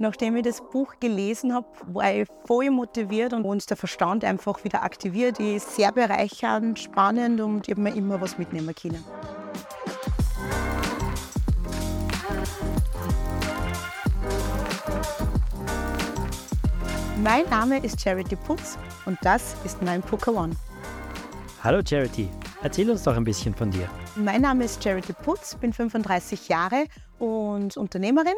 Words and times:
Nachdem 0.00 0.36
ich 0.36 0.44
das 0.44 0.60
Buch 0.60 0.94
gelesen 1.00 1.52
habe, 1.52 1.66
war 1.92 2.14
ich 2.14 2.28
voll 2.44 2.70
motiviert 2.70 3.32
und 3.32 3.44
uns 3.44 3.66
der 3.66 3.76
Verstand 3.76 4.24
einfach 4.24 4.62
wieder 4.62 4.84
aktiviert. 4.84 5.40
Ich 5.40 5.56
ist 5.56 5.74
sehr 5.74 5.90
bereichernd, 5.90 6.78
spannend 6.78 7.40
und 7.40 7.66
ich 7.66 7.72
habe 7.72 7.80
mir 7.80 7.92
immer 7.96 8.20
was 8.20 8.38
mitnehmen 8.38 8.72
können. 8.80 9.04
Mein 17.20 17.48
Name 17.50 17.78
ist 17.84 18.00
Charity 18.00 18.36
Putz 18.36 18.78
und 19.04 19.18
das 19.22 19.56
ist 19.64 19.82
mein 19.82 20.00
Poker 20.00 20.32
One. 20.32 20.54
Hallo 21.64 21.82
Charity, 21.84 22.28
erzähl 22.62 22.88
uns 22.88 23.02
doch 23.02 23.16
ein 23.16 23.24
bisschen 23.24 23.52
von 23.52 23.72
dir. 23.72 23.88
Mein 24.14 24.42
Name 24.42 24.64
ist 24.64 24.80
Charity 24.80 25.12
Putz, 25.12 25.56
bin 25.56 25.72
35 25.72 26.48
Jahre 26.48 26.84
und 27.18 27.76
Unternehmerin. 27.76 28.36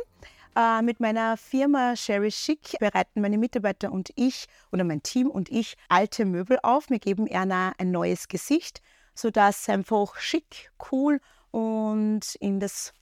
Äh, 0.56 0.82
mit 0.82 0.98
meiner 0.98 1.36
Firma 1.36 1.94
Sherry 1.94 2.30
Chic 2.30 2.76
bereiten 2.80 3.20
meine 3.20 3.38
Mitarbeiter 3.38 3.92
und 3.92 4.10
ich 4.16 4.46
oder 4.72 4.82
mein 4.84 5.02
Team 5.02 5.30
und 5.30 5.48
ich 5.48 5.76
alte 5.88 6.24
Möbel 6.24 6.58
auf. 6.62 6.90
Wir 6.90 6.98
geben 6.98 7.26
Erna 7.26 7.72
ein 7.78 7.92
neues 7.92 8.26
Gesicht, 8.26 8.82
sodass 9.14 9.68
einfach 9.68 10.16
schick, 10.16 10.72
cool 10.90 11.20
und 11.52 12.34
in 12.40 12.58
das 12.58 12.92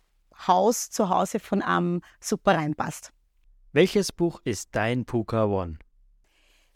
Haus 0.47 0.91
zu 0.91 1.09
Hause 1.09 1.41
von 1.41 1.63
einem 1.63 2.03
super 2.21 2.55
reinpasst. 2.55 3.13
Welches 3.73 4.13
Buch 4.13 4.41
ist 4.45 4.69
dein 4.73 5.05
Puka 5.05 5.47
One? 5.47 5.79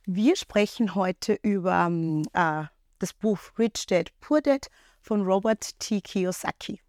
Wir 0.04 0.36
sprechen 0.36 0.94
heute 0.94 1.38
über 1.42 1.90
äh, 2.32 2.64
das 2.98 3.12
Buch 3.12 3.38
Rich 3.58 3.86
Dad 3.86 4.10
Poor 4.20 4.40
Dad 4.40 4.68
von 5.00 5.22
Robert 5.22 5.78
T. 5.78 6.00
Kiyosaki. 6.00 6.80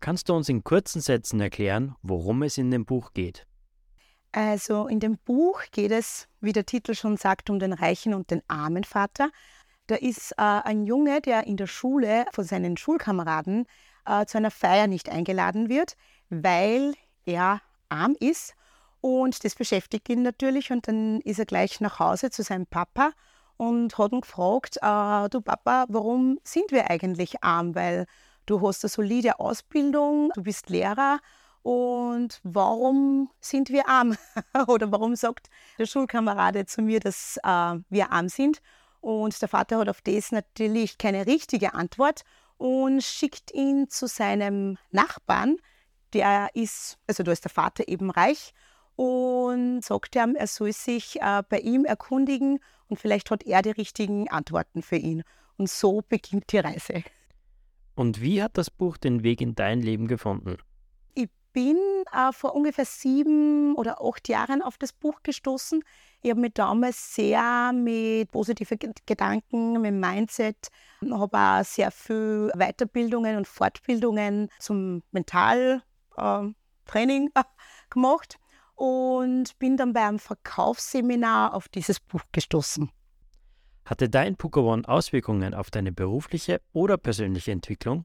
Kannst 0.00 0.30
du 0.30 0.34
uns 0.34 0.48
in 0.48 0.64
kurzen 0.64 1.02
Sätzen 1.02 1.40
erklären, 1.40 1.94
worum 2.02 2.42
es 2.42 2.56
in 2.56 2.70
dem 2.70 2.86
Buch 2.86 3.12
geht? 3.12 3.46
Also 4.32 4.86
in 4.86 4.98
dem 4.98 5.18
Buch 5.18 5.62
geht 5.72 5.90
es, 5.90 6.26
wie 6.40 6.52
der 6.52 6.64
Titel 6.64 6.94
schon 6.94 7.16
sagt, 7.16 7.50
um 7.50 7.58
den 7.58 7.72
reichen 7.72 8.14
und 8.14 8.30
den 8.30 8.42
armen 8.48 8.84
Vater. 8.84 9.30
Da 9.88 9.96
ist 9.96 10.32
äh, 10.32 10.42
ein 10.42 10.84
Junge, 10.84 11.20
der 11.20 11.46
in 11.46 11.56
der 11.56 11.66
Schule 11.66 12.24
von 12.32 12.44
seinen 12.44 12.76
Schulkameraden 12.76 13.66
äh, 14.06 14.24
zu 14.24 14.38
einer 14.38 14.50
Feier 14.50 14.86
nicht 14.86 15.08
eingeladen 15.10 15.68
wird, 15.68 15.96
weil 16.30 16.94
er 17.26 17.60
arm 17.88 18.16
ist 18.20 18.54
und 19.00 19.44
das 19.44 19.54
beschäftigt 19.54 20.08
ihn 20.08 20.22
natürlich 20.22 20.70
und 20.70 20.88
dann 20.88 21.20
ist 21.22 21.38
er 21.38 21.46
gleich 21.46 21.80
nach 21.80 21.98
Hause 21.98 22.30
zu 22.30 22.42
seinem 22.42 22.66
Papa 22.66 23.10
und 23.56 23.98
hat 23.98 24.12
ihn 24.12 24.20
gefragt, 24.20 24.76
äh, 24.80 25.28
du 25.28 25.40
Papa, 25.40 25.86
warum 25.88 26.38
sind 26.44 26.70
wir 26.70 26.88
eigentlich 26.90 27.42
arm? 27.42 27.74
Weil 27.74 28.06
du 28.46 28.66
hast 28.66 28.84
eine 28.84 28.88
solide 28.88 29.38
Ausbildung, 29.38 30.30
du 30.34 30.42
bist 30.42 30.70
Lehrer 30.70 31.20
und 31.62 32.40
warum 32.42 33.30
sind 33.40 33.68
wir 33.68 33.88
arm? 33.88 34.16
Oder 34.66 34.90
warum 34.90 35.14
sagt 35.14 35.50
der 35.78 35.86
Schulkamerade 35.86 36.66
zu 36.66 36.82
mir, 36.82 37.00
dass 37.00 37.38
äh, 37.42 37.76
wir 37.88 38.10
arm 38.10 38.28
sind? 38.28 38.62
Und 39.00 39.40
der 39.40 39.48
Vater 39.48 39.78
hat 39.78 39.88
auf 39.88 40.02
das 40.02 40.32
natürlich 40.32 40.98
keine 40.98 41.26
richtige 41.26 41.74
Antwort 41.74 42.22
und 42.58 43.02
schickt 43.02 43.52
ihn 43.52 43.88
zu 43.88 44.06
seinem 44.06 44.76
Nachbarn, 44.90 45.56
der 46.12 46.50
ist, 46.54 46.98
also 47.06 47.22
da 47.22 47.32
ist 47.32 47.44
der 47.44 47.50
Vater 47.50 47.88
eben 47.88 48.10
reich 48.10 48.52
und 48.96 49.82
sagt 49.82 50.14
ihm, 50.16 50.34
er 50.34 50.46
soll 50.46 50.72
sich 50.72 51.20
äh, 51.20 51.42
bei 51.48 51.60
ihm 51.60 51.84
erkundigen 51.84 52.60
und 52.88 52.98
vielleicht 52.98 53.30
hat 53.30 53.44
er 53.44 53.62
die 53.62 53.70
richtigen 53.70 54.28
Antworten 54.28 54.82
für 54.82 54.96
ihn. 54.96 55.22
Und 55.56 55.70
so 55.70 56.02
beginnt 56.06 56.52
die 56.52 56.58
Reise. 56.58 57.02
Und 57.94 58.20
wie 58.20 58.42
hat 58.42 58.56
das 58.56 58.70
Buch 58.70 58.96
den 58.96 59.22
Weg 59.22 59.40
in 59.40 59.54
dein 59.54 59.80
Leben 59.80 60.06
gefunden? 60.06 60.56
Ich 61.14 61.28
bin 61.52 61.76
äh, 62.12 62.32
vor 62.32 62.54
ungefähr 62.54 62.84
sieben 62.84 63.74
oder 63.74 64.00
acht 64.00 64.28
Jahren 64.28 64.62
auf 64.62 64.78
das 64.78 64.92
Buch 64.92 65.22
gestoßen. 65.22 65.82
Ich 66.22 66.30
habe 66.30 66.40
mich 66.40 66.54
damals 66.54 67.14
sehr 67.14 67.72
mit 67.72 68.30
positiven 68.30 68.78
Gedanken, 69.06 69.80
mit 69.80 69.94
Mindset, 69.94 70.68
habe 71.10 71.38
auch 71.38 71.64
sehr 71.64 71.90
viel 71.90 72.52
Weiterbildungen 72.54 73.36
und 73.36 73.48
Fortbildungen 73.48 74.48
zum 74.58 75.02
Mentaltraining 75.12 75.82
äh, 77.34 77.42
gemacht 77.90 78.38
und 78.76 79.58
bin 79.58 79.76
dann 79.76 79.92
bei 79.92 80.06
einem 80.06 80.18
Verkaufsseminar 80.18 81.54
auf 81.54 81.68
dieses 81.68 82.00
Buch 82.00 82.22
gestoßen. 82.32 82.90
Hatte 83.90 84.08
dein 84.08 84.36
Pokémon 84.36 84.86
Auswirkungen 84.86 85.52
auf 85.52 85.72
deine 85.72 85.90
berufliche 85.90 86.60
oder 86.72 86.96
persönliche 86.96 87.50
Entwicklung? 87.50 88.04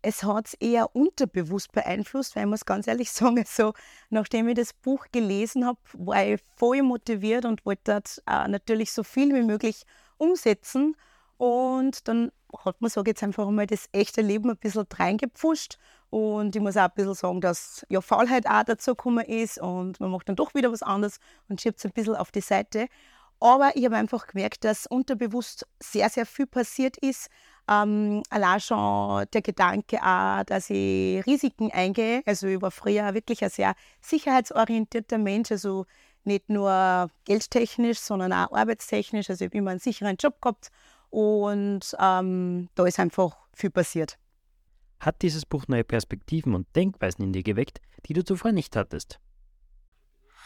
Es 0.00 0.22
hat 0.22 0.46
es 0.46 0.54
eher 0.54 0.96
unterbewusst 0.96 1.72
beeinflusst, 1.72 2.34
weil 2.34 2.44
ich 2.44 2.48
muss 2.48 2.64
ganz 2.64 2.86
ehrlich 2.86 3.10
sagen, 3.12 3.40
also, 3.40 3.74
nachdem 4.08 4.48
ich 4.48 4.54
das 4.54 4.72
Buch 4.72 5.08
gelesen 5.12 5.66
habe, 5.66 5.78
war 5.92 6.24
ich 6.24 6.40
voll 6.56 6.80
motiviert 6.80 7.44
und 7.44 7.66
wollte 7.66 7.82
dort 7.84 8.22
äh, 8.26 8.48
natürlich 8.48 8.92
so 8.92 9.02
viel 9.02 9.34
wie 9.34 9.42
möglich 9.42 9.82
umsetzen. 10.16 10.96
Und 11.36 12.08
dann 12.08 12.32
hat 12.64 12.80
man, 12.80 12.88
sage 12.88 13.10
jetzt 13.10 13.22
einfach 13.22 13.50
mal, 13.50 13.66
das 13.66 13.90
echte 13.92 14.22
Leben 14.22 14.48
ein 14.48 14.56
bisschen 14.56 14.86
reingepfuscht. 14.90 15.76
Und 16.08 16.56
ich 16.56 16.62
muss 16.62 16.78
auch 16.78 16.84
ein 16.84 16.92
bisschen 16.94 17.12
sagen, 17.12 17.42
dass 17.42 17.84
ja 17.90 18.00
Faulheit 18.00 18.46
auch 18.46 18.64
dazu 18.64 18.92
gekommen 18.92 19.26
ist 19.26 19.60
und 19.60 20.00
man 20.00 20.10
macht 20.10 20.30
dann 20.30 20.36
doch 20.36 20.54
wieder 20.54 20.72
was 20.72 20.82
anderes 20.82 21.18
und 21.50 21.60
schiebt 21.60 21.78
es 21.78 21.84
ein 21.84 21.92
bisschen 21.92 22.16
auf 22.16 22.30
die 22.30 22.40
Seite. 22.40 22.86
Aber 23.40 23.72
ich 23.74 23.84
habe 23.84 23.96
einfach 23.96 24.26
gemerkt, 24.26 24.64
dass 24.64 24.86
unterbewusst 24.86 25.66
sehr, 25.80 26.08
sehr 26.08 26.26
viel 26.26 26.46
passiert 26.46 26.96
ist. 26.98 27.28
Ähm, 27.68 28.22
allein 28.30 28.60
schon 28.60 29.26
der 29.32 29.42
Gedanke 29.42 30.02
auch, 30.02 30.44
dass 30.44 30.70
ich 30.70 31.26
Risiken 31.26 31.70
eingehe. 31.72 32.22
Also 32.24 32.46
ich 32.46 32.62
war 32.62 32.70
früher 32.70 33.12
wirklich 33.12 33.42
ein 33.42 33.50
sehr 33.50 33.74
sicherheitsorientierter 34.00 35.18
Mensch. 35.18 35.50
Also 35.50 35.86
nicht 36.24 36.48
nur 36.48 37.10
geldtechnisch, 37.24 37.98
sondern 37.98 38.32
auch 38.32 38.52
arbeitstechnisch. 38.52 39.28
Also 39.30 39.44
ich 39.44 39.50
habe 39.50 39.58
immer 39.58 39.70
einen 39.72 39.80
sicheren 39.80 40.16
Job 40.16 40.40
gehabt 40.40 40.70
und 41.10 41.96
ähm, 41.98 42.68
da 42.74 42.86
ist 42.86 42.98
einfach 42.98 43.36
viel 43.52 43.70
passiert. 43.70 44.18
Hat 45.00 45.22
dieses 45.22 45.44
Buch 45.44 45.68
neue 45.68 45.84
Perspektiven 45.84 46.54
und 46.54 46.74
Denkweisen 46.74 47.24
in 47.24 47.32
dir 47.32 47.42
geweckt, 47.42 47.80
die 48.06 48.14
du 48.14 48.24
zuvor 48.24 48.52
nicht 48.52 48.76
hattest? 48.76 49.20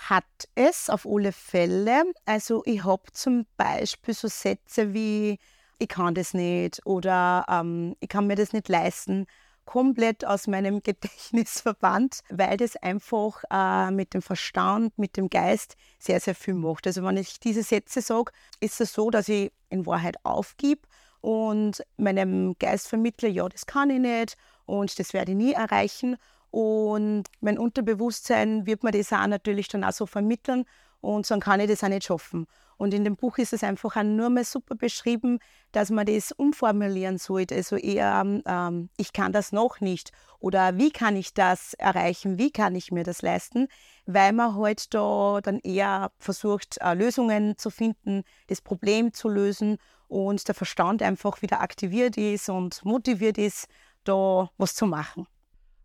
Hat 0.08 0.24
es 0.54 0.88
auf 0.88 1.06
alle 1.06 1.32
Fälle. 1.32 2.04
Also 2.24 2.62
ich 2.64 2.84
habe 2.84 3.02
zum 3.12 3.46
Beispiel 3.56 4.14
so 4.14 4.28
Sätze 4.28 4.94
wie 4.94 5.38
ich 5.80 5.88
kann 5.88 6.14
das 6.14 6.34
nicht 6.34 6.84
oder 6.84 7.44
ähm, 7.48 7.96
ich 8.00 8.08
kann 8.08 8.26
mir 8.26 8.36
das 8.36 8.52
nicht 8.52 8.68
leisten, 8.68 9.26
komplett 9.64 10.24
aus 10.24 10.46
meinem 10.46 10.82
Gedächtnis 10.82 11.60
verbannt, 11.60 12.20
weil 12.28 12.56
das 12.56 12.76
einfach 12.76 13.42
äh, 13.50 13.90
mit 13.90 14.14
dem 14.14 14.22
Verstand, 14.22 14.96
mit 14.98 15.16
dem 15.16 15.30
Geist 15.30 15.76
sehr, 15.98 16.20
sehr 16.20 16.34
viel 16.34 16.54
macht. 16.54 16.86
Also 16.86 17.02
wenn 17.02 17.16
ich 17.16 17.40
diese 17.40 17.62
Sätze 17.62 18.02
sage, 18.02 18.32
ist 18.60 18.80
es 18.80 18.92
so, 18.92 19.10
dass 19.10 19.28
ich 19.28 19.52
in 19.70 19.86
Wahrheit 19.86 20.16
aufgib 20.24 20.86
und 21.20 21.82
meinem 21.96 22.56
Geist 22.58 22.88
vermittle, 22.88 23.28
ja, 23.28 23.48
das 23.48 23.66
kann 23.66 23.90
ich 23.90 24.00
nicht 24.00 24.36
und 24.66 24.98
das 24.98 25.12
werde 25.12 25.32
ich 25.32 25.38
nie 25.38 25.52
erreichen. 25.52 26.16
Und 26.50 27.24
mein 27.40 27.58
Unterbewusstsein 27.58 28.66
wird 28.66 28.82
mir 28.82 28.90
das 28.90 29.12
auch 29.12 29.26
natürlich 29.26 29.68
dann 29.68 29.84
auch 29.84 29.92
so 29.92 30.06
vermitteln 30.06 30.64
und 31.00 31.30
dann 31.30 31.40
kann 31.40 31.60
ich 31.60 31.68
das 31.68 31.84
auch 31.84 31.88
nicht 31.88 32.04
schaffen. 32.04 32.46
Und 32.76 32.94
in 32.94 33.04
dem 33.04 33.16
Buch 33.16 33.36
ist 33.36 33.52
es 33.52 33.62
einfach 33.62 33.96
auch 33.96 34.02
nur 34.02 34.30
mal 34.30 34.44
super 34.44 34.74
beschrieben, 34.74 35.38
dass 35.72 35.90
man 35.90 36.06
das 36.06 36.32
umformulieren 36.32 37.18
sollte. 37.18 37.54
Also 37.54 37.76
eher, 37.76 38.24
ähm, 38.46 38.88
ich 38.96 39.12
kann 39.12 39.32
das 39.32 39.52
noch 39.52 39.80
nicht 39.80 40.12
oder 40.38 40.78
wie 40.78 40.90
kann 40.90 41.14
ich 41.14 41.34
das 41.34 41.74
erreichen, 41.74 42.38
wie 42.38 42.50
kann 42.50 42.74
ich 42.74 42.90
mir 42.90 43.04
das 43.04 43.20
leisten, 43.20 43.68
weil 44.06 44.32
man 44.32 44.56
halt 44.56 44.94
da 44.94 45.40
dann 45.42 45.58
eher 45.58 46.10
versucht, 46.18 46.78
äh, 46.80 46.94
Lösungen 46.94 47.58
zu 47.58 47.68
finden, 47.68 48.24
das 48.46 48.62
Problem 48.62 49.12
zu 49.12 49.28
lösen 49.28 49.76
und 50.08 50.48
der 50.48 50.54
Verstand 50.54 51.02
einfach 51.02 51.42
wieder 51.42 51.60
aktiviert 51.60 52.16
ist 52.16 52.48
und 52.48 52.82
motiviert 52.84 53.36
ist, 53.36 53.68
da 54.04 54.50
was 54.56 54.74
zu 54.74 54.86
machen. 54.86 55.26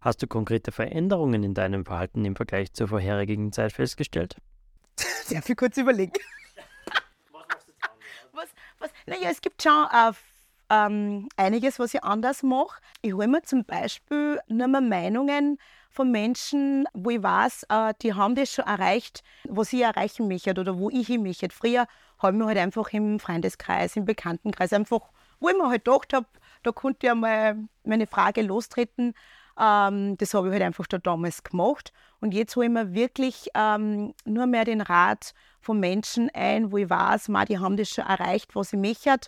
Hast 0.06 0.22
du 0.22 0.28
konkrete 0.28 0.72
Veränderungen 0.72 1.42
in 1.42 1.56
deinem 1.56 1.84
Verhalten 1.84 2.24
im 2.26 2.36
Vergleich 2.36 2.72
zur 2.74 2.88
vorherigen 2.90 3.52
Zeit 3.52 3.74
festgestellt? 3.74 4.36
Sehr 4.98 5.42
viel 5.42 5.56
kurz 5.56 5.78
überlegen. 5.78 6.14
was, 8.32 8.50
was, 8.78 8.92
naja, 9.08 9.32
es 9.32 9.42
gibt 9.42 9.64
schon 9.64 9.88
äh, 9.92 10.12
ähm, 10.70 11.28
einiges, 11.38 11.80
was 11.80 11.96
ich 11.96 12.04
anders 12.04 12.44
mache. 12.44 12.80
Ich 13.02 13.14
hole 13.14 13.28
mir 13.28 13.42
zum 13.42 13.66
Beispiel 13.66 14.40
nur 14.48 14.68
mehr 14.68 14.82
Meinungen 14.82 15.58
von 15.90 16.12
Menschen, 16.12 16.86
wo 16.94 17.10
ich 17.10 17.24
weiß, 17.24 17.66
äh, 17.70 17.96
die 18.04 18.14
haben 18.14 18.36
das 18.36 18.54
schon 18.54 18.66
erreicht, 18.66 19.24
was 19.46 19.74
ich 19.74 19.82
erreichen 19.82 20.28
möchte 20.28 20.52
oder 20.52 20.78
wo 20.78 20.92
ich 20.92 21.08
hin 21.08 21.24
möchte. 21.24 21.50
Früher 21.50 21.88
habe 22.20 22.34
ich 22.34 22.38
mich 22.38 22.48
halt 22.48 22.60
einfach 22.60 22.94
im 22.94 23.20
Freundeskreis, 23.20 23.96
im 23.96 24.06
Bekanntenkreis 24.06 24.72
einfach, 24.72 25.10
wo 25.40 25.50
ich 25.50 25.58
mir 25.58 25.68
halt 25.68 25.84
gedacht 25.84 26.14
habe, 26.14 26.28
da 26.62 26.72
konnte 26.72 27.08
ich 27.08 27.12
einmal 27.12 27.58
meine 27.84 28.06
Frage 28.06 28.44
lostreten. 28.44 29.16
Ähm, 29.60 30.18
das 30.18 30.34
habe 30.34 30.48
ich 30.48 30.54
halt 30.54 30.64
einfach 30.64 30.88
da 30.88 30.98
damals 30.98 31.44
gemacht. 31.44 31.92
Und 32.20 32.34
jetzt 32.34 32.56
hole 32.56 32.68
ich 32.68 32.72
mir 32.72 32.94
wirklich 32.94 33.50
ähm, 33.56 34.14
nur 34.26 34.48
mehr 34.48 34.66
den 34.66 34.82
Rat 34.82 35.34
von 35.62 35.80
Menschen 35.80 36.30
ein, 36.34 36.72
wo 36.72 36.78
ich 36.78 36.90
weiß, 36.90 37.30
ma, 37.30 37.46
die 37.46 37.60
haben 37.60 37.78
das 37.78 37.90
schon 37.90 38.06
erreicht, 38.06 38.56
was 38.56 38.74
ich 38.74 38.80
möchte. 38.80 39.28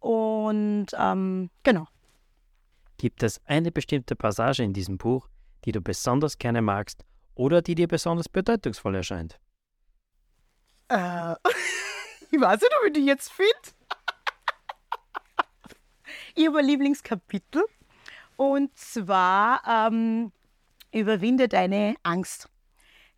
Und 0.00 0.86
ähm, 0.98 1.50
genau. 1.62 1.86
Gibt 2.96 3.22
es 3.22 3.40
eine 3.46 3.70
bestimmte 3.70 4.16
Passage 4.16 4.62
in 4.62 4.72
diesem 4.72 4.98
Buch, 4.98 5.28
die 5.64 5.72
du 5.72 5.80
besonders 5.80 6.38
gerne 6.38 6.62
magst 6.62 7.04
oder 7.34 7.62
die 7.62 7.74
dir 7.74 7.86
besonders 7.86 8.28
bedeutungsvoll 8.28 8.96
erscheint? 8.96 9.38
Äh, 10.88 11.34
ich 12.30 12.40
weiß 12.40 12.60
nicht, 12.60 12.72
ob 12.80 12.86
ich 12.86 12.92
die 12.94 13.06
jetzt 13.06 13.30
finde. 13.30 13.52
ich 16.34 16.46
habe 16.46 16.58
ein 16.58 16.64
Lieblingskapitel 16.64 17.64
und 18.38 18.78
zwar 18.78 19.62
ähm, 19.66 20.30
Überwinde 20.92 21.48
deine 21.48 21.96
Angst. 22.04 22.48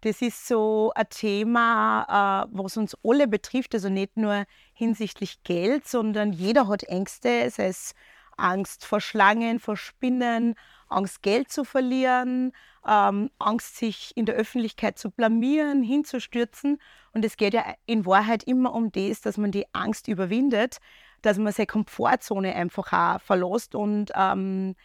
Das 0.00 0.22
ist 0.22 0.48
so 0.48 0.92
ein 0.94 1.06
Thema, 1.10 2.46
äh, 2.48 2.48
was 2.52 2.78
uns 2.78 2.96
alle 3.04 3.28
betrifft, 3.28 3.74
also 3.74 3.90
nicht 3.90 4.16
nur 4.16 4.46
hinsichtlich 4.72 5.42
Geld, 5.44 5.86
sondern 5.86 6.32
jeder 6.32 6.68
hat 6.68 6.84
Ängste, 6.84 7.50
sei 7.50 7.66
es 7.66 7.94
Angst 8.38 8.86
vor 8.86 9.02
Schlangen, 9.02 9.60
vor 9.60 9.76
Spinnen, 9.76 10.54
Angst 10.88 11.20
Geld 11.20 11.52
zu 11.52 11.64
verlieren, 11.64 12.52
ähm, 12.88 13.30
Angst 13.38 13.76
sich 13.76 14.16
in 14.16 14.24
der 14.24 14.36
Öffentlichkeit 14.36 14.98
zu 14.98 15.10
blamieren, 15.10 15.82
hinzustürzen. 15.82 16.80
Und 17.12 17.26
es 17.26 17.36
geht 17.36 17.52
ja 17.52 17.74
in 17.84 18.06
Wahrheit 18.06 18.42
immer 18.44 18.72
um 18.72 18.90
das, 18.90 19.20
dass 19.20 19.36
man 19.36 19.50
die 19.50 19.66
Angst 19.74 20.08
überwindet, 20.08 20.78
dass 21.20 21.36
man 21.36 21.52
seine 21.52 21.66
Komfortzone 21.66 22.54
einfach 22.54 22.90
auch 22.94 23.20
verlässt 23.20 23.74
und 23.74 24.12
ähm, 24.14 24.76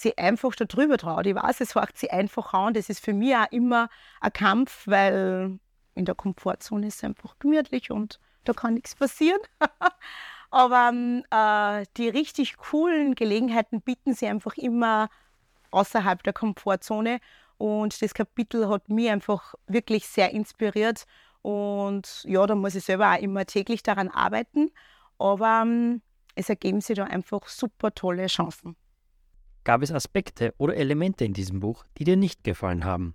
sie 0.00 0.16
einfach 0.18 0.54
da 0.54 0.64
drüber 0.64 0.98
traut. 0.98 1.26
Ich 1.26 1.34
weiß, 1.34 1.60
es 1.60 1.74
hört 1.74 1.96
sie 1.96 2.10
einfach 2.10 2.52
an. 2.52 2.74
Das 2.74 2.88
ist 2.88 3.04
für 3.04 3.12
mich 3.12 3.36
auch 3.36 3.50
immer 3.50 3.88
ein 4.20 4.32
Kampf, 4.32 4.86
weil 4.86 5.58
in 5.94 6.04
der 6.04 6.14
Komfortzone 6.14 6.86
ist 6.86 6.96
es 6.96 7.04
einfach 7.04 7.38
gemütlich 7.38 7.90
und 7.90 8.18
da 8.44 8.52
kann 8.52 8.74
nichts 8.74 8.94
passieren. 8.94 9.40
Aber 10.50 10.90
ähm, 10.92 11.24
äh, 11.30 11.86
die 11.96 12.08
richtig 12.08 12.56
coolen 12.56 13.14
Gelegenheiten 13.14 13.82
bieten 13.82 14.14
sie 14.14 14.26
einfach 14.26 14.56
immer 14.56 15.08
außerhalb 15.70 16.22
der 16.22 16.32
Komfortzone. 16.32 17.20
Und 17.58 18.00
das 18.02 18.14
Kapitel 18.14 18.68
hat 18.68 18.88
mich 18.88 19.10
einfach 19.10 19.54
wirklich 19.66 20.08
sehr 20.08 20.30
inspiriert. 20.30 21.04
Und 21.42 22.24
ja, 22.24 22.46
da 22.46 22.54
muss 22.54 22.74
ich 22.74 22.84
selber 22.84 23.12
auch 23.12 23.18
immer 23.18 23.46
täglich 23.46 23.82
daran 23.82 24.08
arbeiten. 24.08 24.70
Aber 25.18 25.62
ähm, 25.62 26.02
es 26.34 26.48
ergeben 26.48 26.80
sich 26.80 26.96
da 26.96 27.04
einfach 27.04 27.46
super 27.46 27.94
tolle 27.94 28.26
Chancen. 28.26 28.76
Gab 29.64 29.82
es 29.82 29.92
Aspekte 29.92 30.54
oder 30.58 30.74
Elemente 30.76 31.24
in 31.24 31.32
diesem 31.32 31.60
Buch, 31.60 31.84
die 31.98 32.04
dir 32.04 32.16
nicht 32.16 32.44
gefallen 32.44 32.84
haben? 32.84 33.14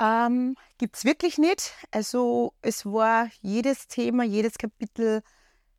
Ähm, 0.00 0.56
Gibt 0.78 0.96
es 0.96 1.04
wirklich 1.04 1.38
nicht. 1.38 1.72
Also 1.90 2.52
es 2.62 2.84
war 2.84 3.28
jedes 3.42 3.86
Thema, 3.86 4.24
jedes 4.24 4.58
Kapitel 4.58 5.22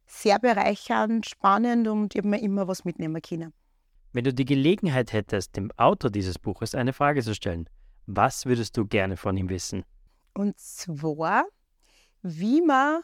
sehr 0.08 0.40
bereichernd, 0.40 1.26
spannend 1.26 1.88
und 1.88 2.14
ich 2.16 2.20
habe 2.20 2.30
mir 2.30 2.42
immer 2.42 2.68
was 2.68 2.86
mitnehmen 2.86 3.22
können. 3.22 3.54
Wenn 4.14 4.24
du 4.24 4.34
die 4.34 4.46
Gelegenheit 4.46 5.12
hättest, 5.12 5.58
dem 5.58 5.72
Autor 5.78 6.12
dieses 6.12 6.40
Buches 6.40 6.76
eine 6.76 6.94
Frage 6.94 7.22
zu 7.24 7.34
stellen, 7.34 7.68
was 8.06 8.46
würdest 8.46 8.78
du 8.78 8.86
gerne 8.86 9.18
von 9.18 9.36
ihm 9.36 9.50
wissen? 9.50 9.84
Und 10.34 10.58
zwar, 10.60 11.46
wie 12.22 12.62
man 12.62 13.02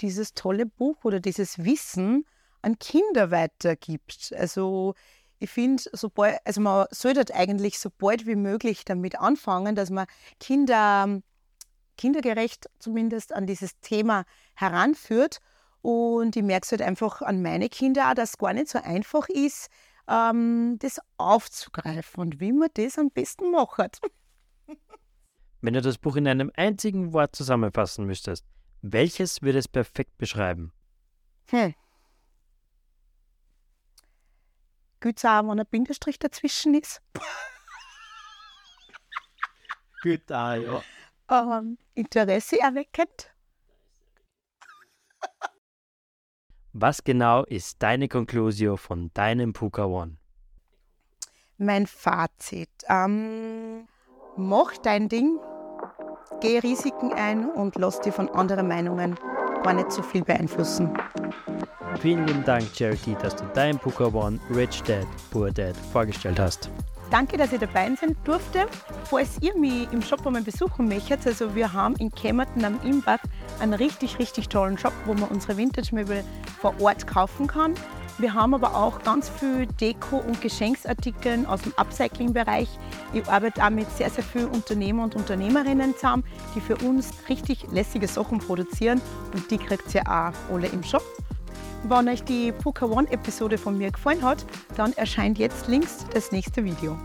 dieses 0.00 0.34
tolle 0.34 0.66
Buch 0.66 1.04
oder 1.04 1.18
dieses 1.18 1.64
Wissen 1.64 2.24
an 2.62 2.78
Kinder 2.78 3.30
weitergibt. 3.30 4.32
Also 4.36 4.94
ich 5.38 5.50
finde, 5.50 5.82
sobald, 5.92 6.38
also 6.44 6.60
man 6.60 6.86
sollte 6.90 7.34
eigentlich 7.34 7.78
so 7.78 7.90
bald 7.96 8.26
wie 8.26 8.36
möglich 8.36 8.84
damit 8.84 9.18
anfangen, 9.18 9.74
dass 9.74 9.90
man 9.90 10.06
Kinder 10.40 11.20
kindergerecht 11.96 12.70
zumindest 12.78 13.34
an 13.34 13.46
dieses 13.46 13.78
Thema 13.80 14.24
heranführt. 14.54 15.40
Und 15.82 16.36
ich 16.36 16.42
merke 16.42 16.64
es 16.64 16.70
halt 16.70 16.82
einfach 16.82 17.22
an 17.22 17.42
meine 17.42 17.68
Kinder 17.68 18.10
auch, 18.10 18.14
dass 18.14 18.30
es 18.30 18.38
gar 18.38 18.52
nicht 18.52 18.68
so 18.68 18.78
einfach 18.82 19.28
ist, 19.28 19.68
ähm, 20.08 20.76
das 20.78 21.00
aufzugreifen 21.18 22.20
und 22.20 22.40
wie 22.40 22.52
man 22.52 22.68
das 22.74 22.98
am 22.98 23.10
besten 23.10 23.50
macht. 23.50 24.00
Wenn 25.60 25.74
du 25.74 25.82
das 25.82 25.98
Buch 25.98 26.16
in 26.16 26.26
einem 26.26 26.52
einzigen 26.54 27.12
Wort 27.12 27.34
zusammenfassen 27.34 28.06
müsstest, 28.06 28.44
welches 28.80 29.42
würde 29.42 29.58
es 29.58 29.68
perfekt 29.68 30.16
beschreiben? 30.18 30.72
Hm. 31.50 31.74
Gut 35.00 35.24
auch, 35.24 35.48
wenn 35.48 35.60
ein 35.60 35.66
Bindestrich 35.66 36.18
dazwischen 36.18 36.74
ist. 36.74 37.00
Gut 40.02 40.30
auch, 40.32 40.54
ja. 40.54 40.82
Ähm, 41.30 41.78
Interesse 41.94 42.60
erweckend. 42.60 43.32
Was 46.72 47.02
genau 47.02 47.44
ist 47.44 47.82
deine 47.82 48.08
Konklusio 48.08 48.76
von 48.76 49.10
deinem 49.14 49.52
Puka 49.52 49.84
One? 49.84 50.16
Mein 51.56 51.86
Fazit. 51.86 52.70
Ähm, 52.88 53.88
mach 54.36 54.76
dein 54.78 55.08
Ding, 55.08 55.40
geh 56.40 56.58
Risiken 56.60 57.12
ein 57.12 57.50
und 57.50 57.76
lass 57.76 58.00
dich 58.00 58.14
von 58.14 58.28
anderen 58.30 58.68
Meinungen 58.68 59.16
gar 59.64 59.72
nicht 59.72 59.90
so 59.90 60.02
viel 60.02 60.22
beeinflussen. 60.22 60.96
Vielen 62.00 62.28
lieben 62.28 62.44
Dank, 62.44 62.64
Charity, 62.76 63.16
dass 63.20 63.34
du 63.34 63.44
dein 63.54 63.76
Puka 63.76 64.04
One 64.04 64.38
Rich 64.54 64.84
Dad, 64.84 65.06
Poor 65.32 65.50
Dad 65.50 65.74
vorgestellt 65.92 66.38
hast. 66.38 66.70
Danke, 67.10 67.36
dass 67.36 67.52
ich 67.52 67.58
dabei 67.58 67.92
sein 68.00 68.14
durfte. 68.22 68.66
Falls 69.04 69.38
ihr 69.40 69.56
mich 69.56 69.90
im 69.92 70.00
Shop 70.00 70.24
einmal 70.24 70.42
besuchen 70.42 70.86
möchtet, 70.86 71.26
also 71.26 71.56
wir 71.56 71.72
haben 71.72 71.96
in 71.96 72.12
Kämmerten 72.12 72.64
am 72.64 72.78
Imbach 72.84 73.18
einen 73.58 73.74
richtig, 73.74 74.20
richtig 74.20 74.48
tollen 74.48 74.78
Shop, 74.78 74.92
wo 75.06 75.14
man 75.14 75.28
unsere 75.28 75.56
Vintage-Möbel 75.56 76.22
vor 76.60 76.74
Ort 76.80 77.06
kaufen 77.08 77.48
kann. 77.48 77.74
Wir 78.18 78.32
haben 78.32 78.54
aber 78.54 78.76
auch 78.76 79.02
ganz 79.02 79.28
viel 79.28 79.66
Deko- 79.80 80.24
und 80.24 80.40
Geschenksartikel 80.40 81.46
aus 81.46 81.62
dem 81.62 81.72
Upcycling-Bereich. 81.76 82.68
Ich 83.12 83.26
arbeite 83.26 83.64
auch 83.64 83.70
mit 83.70 83.90
sehr, 83.90 84.10
sehr 84.10 84.22
vielen 84.22 84.48
Unternehmer 84.48 85.02
und 85.02 85.16
Unternehmerinnen 85.16 85.94
zusammen, 85.94 86.22
die 86.54 86.60
für 86.60 86.76
uns 86.76 87.10
richtig 87.28 87.66
lässige 87.72 88.06
Sachen 88.06 88.38
produzieren 88.38 89.00
und 89.34 89.50
die 89.50 89.58
kriegt 89.58 89.92
ihr 89.94 90.02
auch 90.02 90.32
alle 90.52 90.68
im 90.68 90.84
Shop. 90.84 91.02
Wenn 91.84 92.08
euch 92.08 92.24
die 92.24 92.52
Puka 92.52 92.86
One 92.86 93.10
Episode 93.10 93.56
von 93.56 93.78
mir 93.78 93.90
gefallen 93.90 94.22
hat, 94.22 94.44
dann 94.76 94.92
erscheint 94.94 95.38
jetzt 95.38 95.68
links 95.68 96.04
das 96.12 96.32
nächste 96.32 96.64
Video. 96.64 96.98